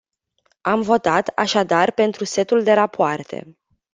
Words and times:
Am 0.61 0.81
votat, 0.81 1.27
așadar, 1.27 1.91
pentru 1.91 2.23
setul 2.23 2.63
de 2.63 2.73
rapoarte. 2.73 3.55